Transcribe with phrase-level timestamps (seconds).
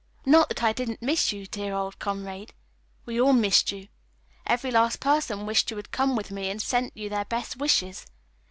[0.25, 2.55] "Not that I didn't miss you, dear old comrade.
[3.05, 3.87] We all missed you.
[4.47, 8.07] Every last person wished you had come with me, and sent you their best wishes.